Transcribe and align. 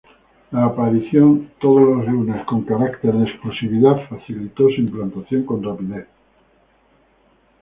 La 0.49 0.65
aparición 0.65 1.51
todos 1.59 1.83
los 1.83 2.07
lunes 2.07 2.43
con 2.47 2.63
carácter 2.63 3.13
de 3.13 3.29
exclusividad 3.29 3.95
facilitó 4.09 4.63
su 4.69 4.81
implantación 4.81 5.43
con 5.45 5.61
rapidez. 5.61 6.07